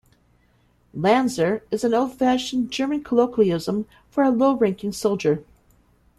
"Landser" 0.97 1.61
is 1.69 1.83
an 1.83 1.93
old-fashioned 1.93 2.71
German 2.71 3.03
colloquialism 3.03 3.85
for 4.09 4.23
a 4.23 4.31
low-ranking 4.31 4.93
soldier. 4.93 5.43